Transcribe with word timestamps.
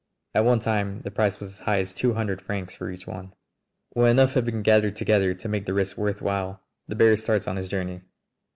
At 0.33 0.45
one 0.45 0.57
time 0.59 1.01
the 1.01 1.11
price 1.11 1.39
was 1.39 1.51
as 1.51 1.59
high 1.59 1.77
as 1.79 1.93
two 1.93 2.11
hundred 2.13 2.41
francs 2.41 2.75
for 2.75 2.89
each 2.89 3.05
one. 3.05 3.35
When 3.91 4.09
enough 4.09 4.33
have 4.33 4.45
been 4.45 4.63
gathered 4.63 4.95
together 4.95 5.35
to 5.35 5.47
make 5.47 5.67
the 5.67 5.75
risk 5.75 5.95
worth 5.95 6.23
while 6.23 6.59
the 6.87 6.95
bearer 6.95 7.15
starts 7.15 7.47
on 7.47 7.55
his 7.55 7.69
journey. 7.69 8.01